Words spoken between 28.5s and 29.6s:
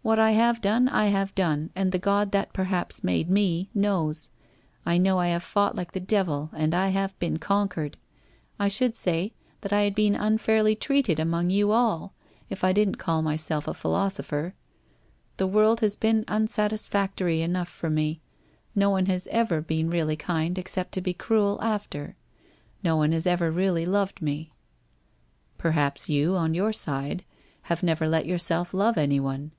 love anyone.